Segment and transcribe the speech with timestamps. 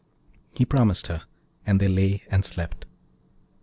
[0.55, 1.25] He promised her,
[1.63, 2.87] and they lay and slept.